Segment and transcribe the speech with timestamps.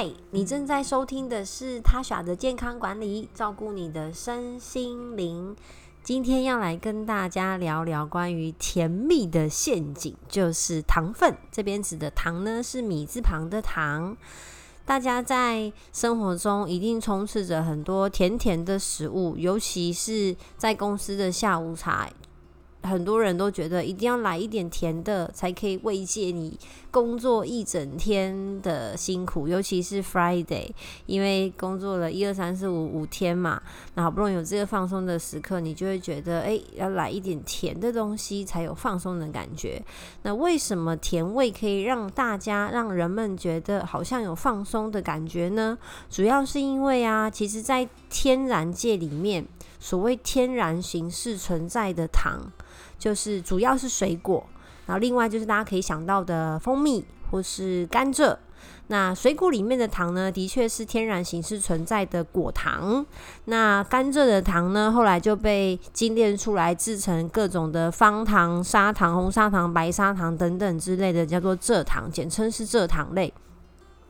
[0.00, 5.56] 嗨，你正在收听的是他耍的健康管理，照顾你的身心灵。
[6.04, 11.36] 今天要来跟大家聊聊关于甜蜜的陷阱，就是糖分。
[11.50, 14.16] 这边指的糖呢，是米字旁的糖。
[14.86, 22.08] 大家在生活中一定充斥着很多甜甜的食物，尤其是在公司的下午茶。
[22.82, 26.58] 很多人都觉得一定要来一点甜的，才可以慰藉你
[26.90, 30.70] 工作一整天的辛苦，尤其是 Friday，
[31.06, 33.60] 因为工作了一二三四五五天嘛，
[33.94, 39.82] 那好不容易有这个放松的时刻，你就会觉得，哎，要来一点甜的东西才有放松的感觉。
[40.22, 45.76] 那为什么甜味可以让大家让人们觉得好像有放松的感觉呢？
[46.08, 49.46] 主要是因为啊，其实在天然界里面，
[49.80, 52.52] 所谓天然形式存在的糖。
[52.98, 54.44] 就是主要是水果，
[54.86, 58.36] 然后另外就是大家可以想到的蜂蜜或是甘蔗。
[58.88, 63.04] 那水果里面的糖呢，的确是天然形式存在的果糖。
[63.44, 73.32] 那甘蔗的糖呢，后来就被精炼出来，制成各种的方糖、砂糖、红砂糖、白砂糖等等之类的，叫做蔗糖，简称是蔗糖类。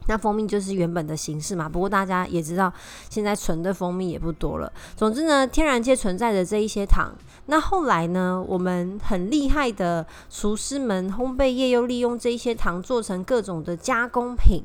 [0.08, 2.72] 那蜂蜜就是原本的形式嘛，不过大家也知道，
[3.08, 4.72] 现在纯的蜂蜜也不多了。
[4.96, 7.12] 总之呢，天然界存在的这一些糖，
[7.46, 14.64] 那后来呢，我们很厉害的厨师们、烘焙业又利用这一些糖做成各种的加工品，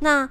[0.00, 0.28] 那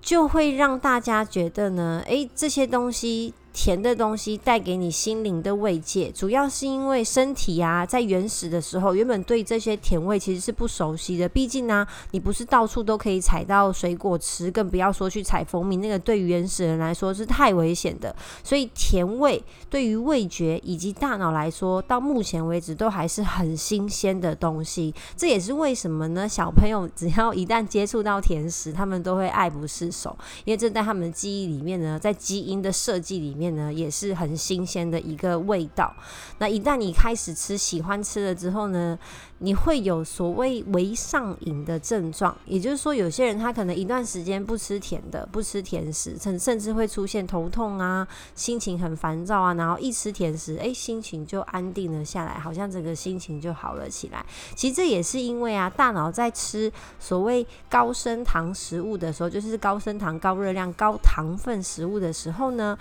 [0.00, 3.34] 就会让大家觉得呢，诶，这些东西。
[3.58, 11.28] 甜的东西带给你心灵的慰藉，主要是因为身体啊，在原始的时候，原本对这些甜味其实是不熟悉的。
[11.28, 18.14] 毕竟呢，你不是到处都可以采到水果吃，更不要说去采蜂蜜，那个对原始人来说是太危险的。
[18.44, 24.94] 所以，甜味对于味觉以及大脑来说，到目前为止都还是很新鲜的东西。
[25.16, 26.28] 这也是为什么呢？
[26.28, 33.47] 小朋友只要一旦接触到甜食，他们都会爱不释手，因为这在他们记忆里面呢，在基因的设计里面。
[33.72, 35.94] 也是很新鲜的一个味道。
[36.38, 38.98] 那一旦你开始吃，喜欢吃了之后呢？
[39.40, 54.26] 你会有所谓微上瘾的症状，也就是说，有些人他可能一段时间不吃甜的，不吃甜食，甚甚至会出现头痛啊，心情很烦躁啊，然后一吃甜食，哎，心情就安定了下来，好像整个心情就好了起来。
[54.56, 62.76] 其实这也是因为啊，大脑在吃所谓高升糖食物的时候，就是高升糖、高热量、高糖分食物的时候呢，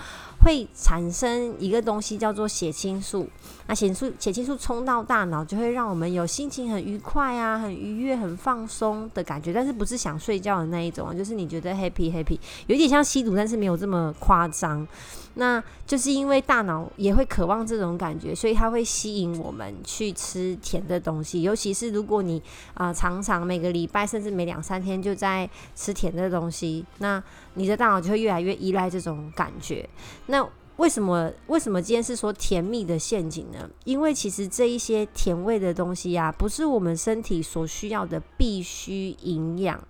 [0.48, 3.28] 会产生一个东西叫做血清素。
[3.68, 6.48] 那血素血清素冲到大脑，就会让我们有心。
[6.50, 14.88] 情很愉快啊，很愉悦，很放松的感觉，但是不是想睡觉的那一种，就是你觉得 happy happy，有点像吸毒，但是没有这么夸张。
[15.34, 21.42] 那就是因为大脑也会渴望这种感觉，所以它会吸引我们去吃甜的东西。
[21.42, 22.42] 尤其是如果你
[22.74, 27.22] 啊常常每个礼拜甚至每两三天就在吃甜的东西，那
[27.58, 29.90] 你的大脑就会越来越依赖这种感觉。
[30.28, 30.48] 那
[30.78, 31.32] 为什么？
[31.48, 33.68] 为什么今天是说甜蜜的陷阱呢？
[33.84, 39.84] 因为其实这一些甜味的东西呀，不是我们身体所需要的必须营养，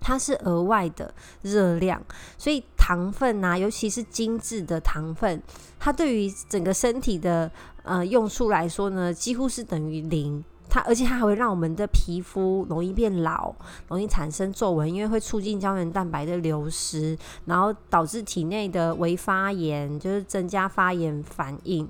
[0.00, 2.02] 它是额外的热量。
[2.36, 5.40] 所以糖分啊，尤其是精致的糖分，
[5.78, 7.48] 它对于整个身体的
[7.84, 10.44] 呃用处来说呢，几乎是等于零。
[10.70, 13.52] 它而且它还会让我们的皮肤容易变老，
[13.88, 21.88] 容易产生皱纹，因为会促进胶原蛋白的流失，然后导致体内的微发炎，就是增加发炎反应。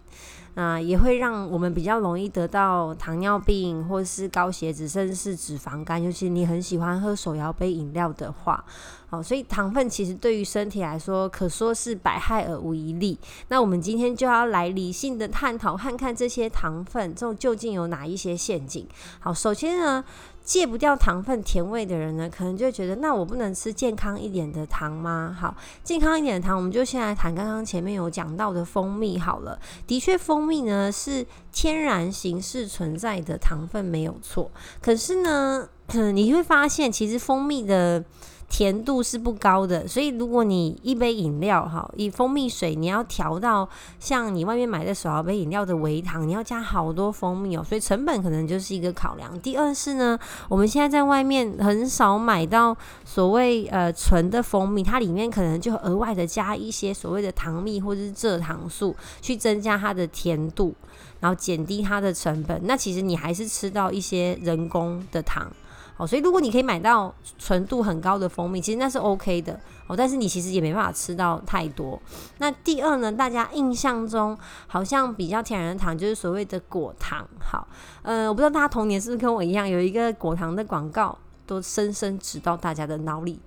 [0.60, 6.03] 啊，也会让我们比较容易得到糖尿病，或是高血脂，甚至是脂肪肝。
[6.03, 8.62] 尤其你很喜欢喝手摇杯饮料的话，
[9.09, 13.19] 好，所以糖分其实对于身体来说，可说是百害而无一利。
[13.48, 18.87] 那我们今天就要来理性的探讨，看看这些糖分这种究竟有哪一些陷阱。
[19.19, 20.04] 好，首先呢。
[20.42, 25.37] 戒不掉糖分甜味的人呢，可能就觉得，那我不能吃健康一点的糖吗？
[25.38, 25.54] 好，
[25.84, 29.56] 健康一点的糖，我们就先来谈刚刚前面有讲到的蜂蜜好了。
[29.87, 34.50] 的确，蜂蜜蜜呢是天然形式存在的糖分没有错，
[34.83, 35.69] 可是呢，
[36.12, 38.04] 你会发现其实蜂蜜的。
[38.51, 43.67] 甜度是不高的，所以如果你一杯饮料哈，以蜂蜜水你要调到
[44.01, 49.41] 像你外面买的手摇杯饮料的微糖，你要加好多蜂蜜哦，所以成本可能就是一个考量。
[49.41, 50.19] 第二是呢，
[50.49, 60.75] 我们现在在外面很少买到所谓呃纯的蜂蜜，它里面可能就额外的加一些所谓的糖蜜或者是蔗糖素，去增加它的甜度，
[61.21, 62.61] 然后减低它的成本。
[62.65, 65.51] 那其实你还是吃到一些人工的糖。
[66.01, 69.53] 哦，所以如果你可以买到纯度很高的蜂蜜，其实那是 OK 的
[69.87, 69.95] 哦。
[69.95, 72.01] 但是你其实也没办法吃到太多。
[72.39, 74.35] 那第二呢，大家印象中
[74.67, 77.29] 好像比较天然的糖就是所谓的果糖。
[77.39, 77.69] 好，
[78.01, 83.39] 呃，我不知道大家童年是不是跟我一样，有一个果糖的广告都深深植到大家的脑里。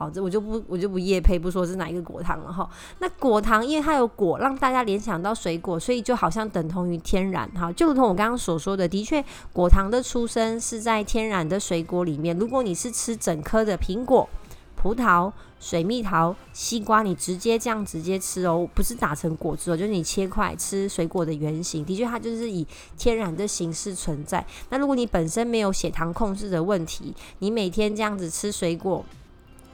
[0.00, 2.66] 好，这我就不我就不夜配不说是哪一个果糖了哈。
[3.00, 7.70] 那果糖因为它有果，让大家联想到水果，所以就好像等同于天然哈。
[7.70, 12.34] 就如同我刚刚所说的，的确果糖的出生是在天然的水果里面。
[12.38, 14.26] 如果你是吃整颗的苹果、
[14.74, 15.30] 葡萄、
[15.60, 21.84] 水蜜桃、西瓜，你直接这样直接吃哦，不是打成果汁哦，就是你切块吃水果的原型。
[21.84, 22.66] 的确，它就是以
[22.96, 24.42] 天然的形式存在。
[24.70, 29.04] 那如果你本身没有血糖控制的问题，你每天这样子吃水果。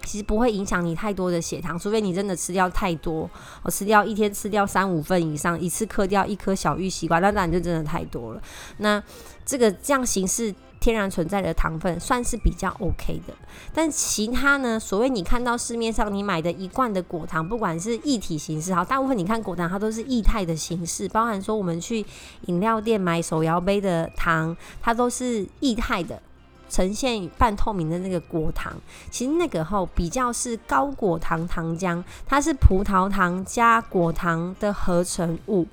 [0.06, 3.28] 其实不会影响你太多的血糖，除非你真的吃掉太多，
[3.62, 8.40] 我吃掉一天吃掉三五份以上，一次嗑掉一颗小玉西瓜，那当然就真的太多了。
[8.78, 9.02] 那
[9.44, 13.34] 这个这样形式天然存在的糖分算是比较 OK 的，
[13.74, 22.04] 但其他呢，所谓你看到市面上你买的一罐的果糖，不管是液体形式好，大部分你看果糖它都是液态的形式，包含说我们去
[22.46, 26.22] 饮料店买手摇杯的糖，它都是液态的。
[26.68, 28.72] 呈现半透明的那个果糖，
[29.10, 35.66] 其实那个后比较是高果糖糖浆，它是葡萄糖加果糖的合成物。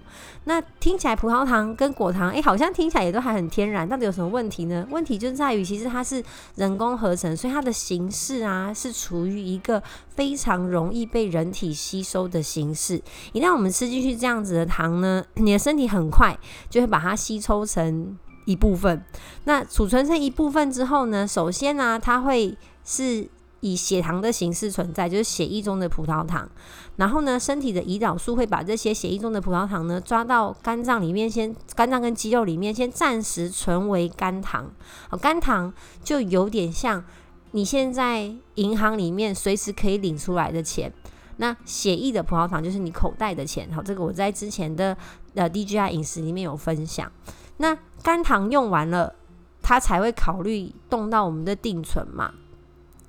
[0.45, 4.85] 那听起来葡萄糖跟果糖，诶，好像听起来也都还很天然，到底有什么问题呢？
[4.91, 6.23] 问题就在于，其实它是
[6.55, 13.01] 人工合成，所以它的形式啊是处于一个非常容易被人体吸收的形式。
[13.31, 16.37] 一旦我们吃进去这样子的糖呢，你的身体很快
[16.69, 18.17] 就会把它吸收成。
[18.45, 19.03] 一部分，
[19.45, 21.27] 那储存成一部分之后呢？
[21.27, 23.27] 首先呢，它会是
[23.61, 26.49] 以血糖的形式存在，就是血液中的葡萄糖。
[26.97, 34.71] 然后呢，身体的胰岛素会把这些血液中的葡萄糖呢抓到肝脏里面，先肝脏跟肌肉里面先暂时存为肝糖。
[35.09, 35.73] 哦，肝糖
[36.03, 37.03] 就有点像
[37.51, 40.91] 你现在银行里面随时可以领出来的钱。
[41.37, 43.67] 那血液的葡萄糖就是你口袋的钱。
[43.71, 44.95] 好，这个我在之前的
[45.33, 47.11] 呃 DGI 饮食里面有分享。
[47.57, 49.15] 那肝糖用完了，
[49.61, 52.31] 它才会考虑动到我们的定存嘛。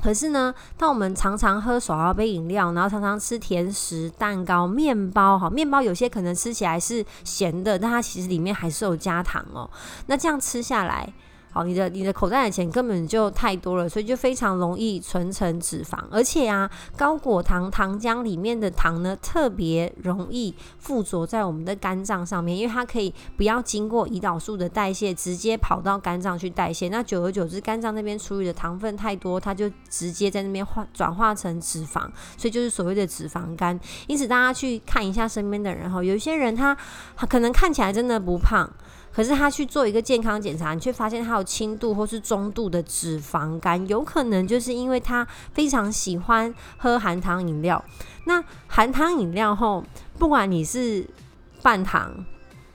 [0.03, 9.69] 可是呢，当我们常常喝手摇杯饮料，然后常常吃甜食、蛋糕、面包，哈，面包有些可能吃起来是咸的，但它其实里面还是有加糖哦。
[10.07, 11.13] 那这样吃下来。
[11.55, 15.97] 好，你的你的口袋的钱根本就太多了，所以就非常容易存成脂肪。
[16.11, 26.89] 而且啊，高果糖糖浆里面的糖呢，特别容易附着在我们的肝脏上面，因为它可以不要经过胰岛素的代谢，直接跑到肝脏去代谢。
[26.89, 32.01] 那久而久之，肝脏那边处理的糖分太多，它就直接在那边化转化成脂肪，
[32.37, 33.79] 所以就是所谓的脂肪肝。
[34.09, 36.77] 因此，大家去看一下身边的人哈，有一些人他
[37.29, 38.69] 可能看起来真的不胖。
[39.15, 47.83] 可是他去做一个健康检查，你却发现他有轻度或是中度的脂肪肝，有可能就是因为他非常喜欢喝含糖饮料。
[48.25, 49.85] 那含糖饮料后，
[50.19, 51.07] 不管你是
[51.63, 52.25] 半糖。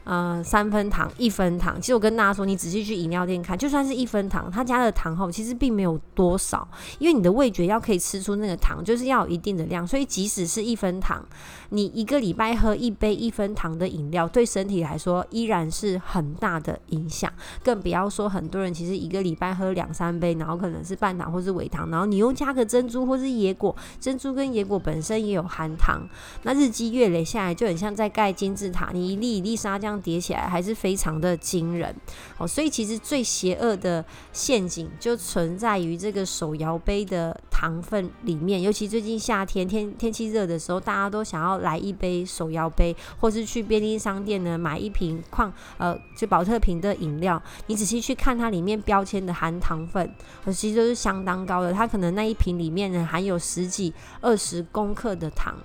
[0.05, 6.67] 呃，三分糖、一分糖，其实我跟大家说，你仔细去饮料店看，就算是一分糖，它加的糖后其实并没有多少，
[6.97, 11.23] 因为你的味觉要可以吃出那个糖，就是要有一定的量，所以即使是一分糖，
[11.69, 17.31] 你一个礼拜喝一杯一分糖的饮料，对身体来说依然是很大的影响，
[17.63, 26.01] 更不要说很多人其实一个礼拜喝两三杯，然后可能是半糖或是微糖，然后你又加个珍珠或是野果，珍珠跟野果本身也有含糖，
[26.43, 29.99] 那日积月累下来就很像在盖金字塔，你一粒一粒沙这样。
[30.01, 31.93] 叠起来还是非常的惊人
[32.37, 38.61] 哦，所以其实最邪恶的陷阱就存在于这个手摇杯的糖分里面。
[38.61, 47.41] 尤其最近夏天天天气热的时候，大家都想要来一杯手摇杯，或是去便利商店呢买一瓶矿呃就保特瓶的饮料。
[47.67, 50.09] 你仔细去看它里面标签的含糖分，
[50.53, 51.73] 其实都是相当高的。
[51.73, 55.55] 它可能那一瓶里面呢含有十几二十公克的糖。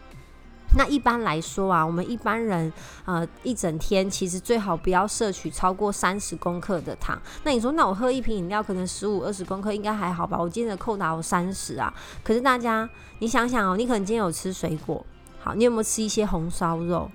[0.77, 2.73] 那一般来说啊，我们一般人
[3.05, 7.21] 呃一整天其实最好不要摄取超过三十公克的糖。
[7.45, 10.37] 那你说，那我喝一瓶饮料可能十五二十公克应该还好吧？
[10.39, 11.93] 我今天的扣打我三十啊。
[12.23, 12.89] 可是大家
[13.21, 15.05] 你想想哦，你可能今天有吃水果，
[15.41, 17.11] 好，你有没有吃一些红烧肉，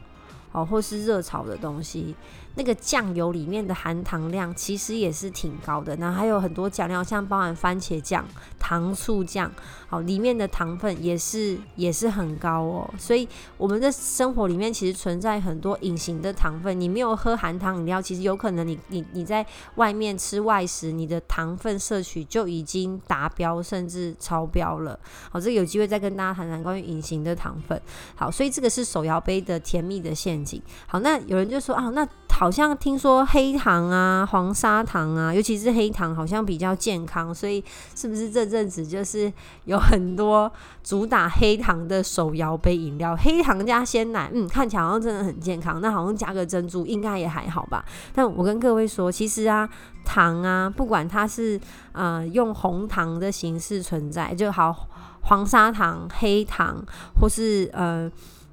[0.51, 2.15] 哦，或是热炒的东西？
[2.55, 8.25] 那个酱油里面的含糖量其实也是挺高的，那还有很多酱料，像包含番茄酱、
[8.57, 9.49] 糖醋酱，
[9.87, 12.93] 好，里面的糖分也是也是很高哦。
[12.97, 13.25] 所以
[13.55, 16.77] 我们的生活里面其实存在很多隐形的糖分。
[16.77, 24.99] 你没有喝含糖饮料，其实有可能你你你在外面吃外食，你的糖分摄取就已经达标甚至超标了。
[25.31, 27.79] 好，这个有机会再跟大家谈谈关于隐形的糖分。
[28.15, 30.38] 好，所以这个是手摇杯的甜蜜的陷
[30.87, 37.61] 好，那有人就说啊，那好像听说黑糖啊、黄砂糖啊，尤其是黑糖好像比较健康，所以
[37.95, 39.31] 是不是这阵子就是
[39.65, 40.49] 有很多
[40.81, 43.13] 主打黑糖的手摇杯饮料？
[43.17, 45.81] 黑糖加鲜奶，嗯，看起来好像真的很健康。
[45.81, 47.83] 那好像加个珍珠应该也还好吧？
[48.13, 49.67] 但我跟各位说，其实啊，
[50.05, 51.59] 糖啊，不管它是
[51.91, 54.87] 呃用红糖的形式存在就好，
[55.23, 56.81] 黄砂糖、黑糖
[57.19, 58.09] 或是呃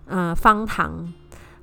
[0.06, 1.12] 呃方糖。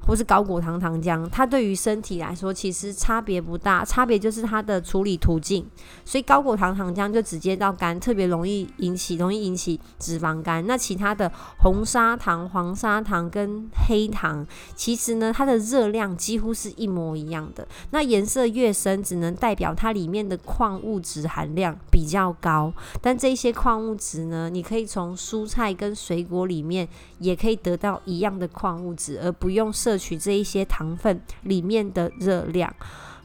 [0.06, 5.66] 或是高果糖糖浆，它对于身体来说其实差别不大，差别就是它的处理途径。
[6.04, 10.68] 所以高果糖糖浆就直接到肝，特别容易引起容易引起脂肪肝。
[10.68, 14.46] 那其他的红砂糖、黄砂糖跟黑糖，
[14.76, 17.66] 其实呢它的热量几乎是一模一样的。
[17.92, 22.74] 那颜色越深，只能代表它里面的矿物质含量比较高。
[23.02, 26.86] 但这些矿物质呢，你可以从蔬菜跟水果里面
[27.20, 29.93] 也可以得到一样的矿物质，而不用摄。
[29.94, 32.74] 摄取这一些糖分里面的热量，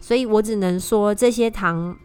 [0.02, 1.96] 所以我只能说这些糖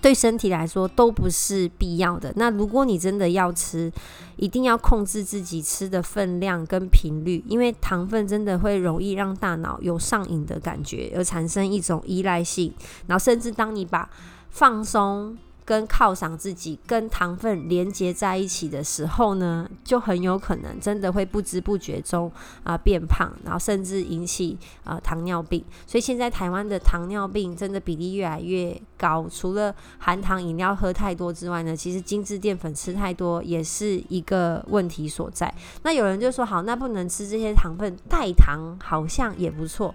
[0.00, 2.32] 对身体来说都不是必要的。
[2.34, 3.92] 那如果你真的要吃，
[4.36, 12.74] 一定要控制自己吃的分量跟频率，因为糖分真的会容易让大脑有上瘾的感觉，而产生一种依赖性。
[13.06, 14.10] 然后甚至当你把
[14.50, 15.38] 放松。
[15.64, 22.30] 跟犒赏自己、跟糖分连接在一起的时候呢，就很有可能真的会不知不觉中
[22.64, 25.64] 啊变胖，然后甚至引起啊糖尿病。
[25.86, 29.28] 所以现在台湾的糖尿病真的比例越来越高。
[29.30, 35.52] 除了含糖饮料喝太多之外呢，其实精致淀粉吃太多也是一个问题所在。
[35.82, 39.94] 那有人就说好，那不能吃这些糖分，代糖好像也不错。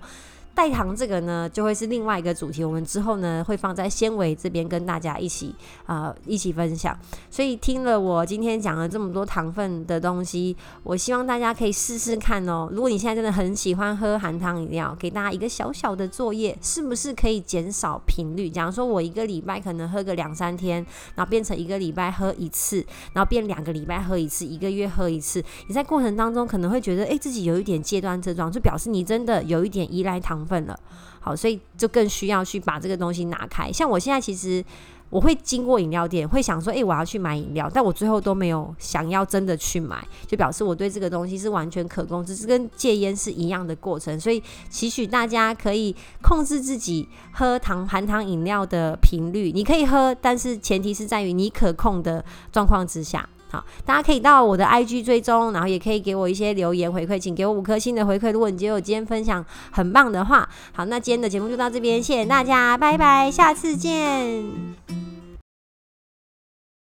[0.57, 2.63] 代糖这个呢，就会是另外一个主题。
[2.63, 5.53] 我们之后呢，会放在纤维这边跟大家一起
[5.85, 6.97] 啊一起分享。
[7.29, 12.67] 所以听了我今天讲了这么多糖分的东西，我希望大家可以试试看哦。
[12.71, 18.49] 如果你现在真的很喜欢喝含糖饮料，给大家一个小小的作业，是不是可以减少频率？
[18.49, 20.83] 假如说我一个礼拜可能喝个两三天，
[21.13, 22.83] 然后变成一个礼拜喝一次，
[23.13, 25.43] 然后变两个礼拜喝一次，一个月喝一次。
[25.67, 30.46] 你在过程当中可能会觉得，诶，自己有一点戒断症状，就表示你真的有一点依赖糖。
[30.47, 30.79] 分了，
[31.19, 33.69] 好，所以就更需要去把这个东西拿开。
[33.71, 34.63] 像我现在其实
[35.09, 44.19] 我会经过饮料店，会想说，诶，我要去买饮料，但我最后都没有想要真的去买，就表示我对这个东西是完全可控，只是跟戒烟是一样的过程。
[44.19, 53.27] 所以，期许大家可以控制自己喝糖含糖饮料的频率，你可以喝，但是前提是在于你可控的状况之下。
[53.49, 58.31] 好，大家可以到我的 IG 追踪，然后也可以给我一些留言回馈，请给我五颗星的回馈。
[58.31, 65.16] 如果你觉得我今天分享很棒的话，好，那今天的节目就到这边，谢谢大家，拜拜，下次见。